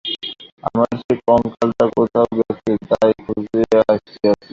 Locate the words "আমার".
0.63-0.89